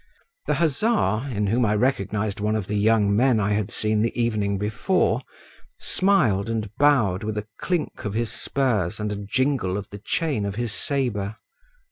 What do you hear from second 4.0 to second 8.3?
the evening before, smiled and bowed with a clink of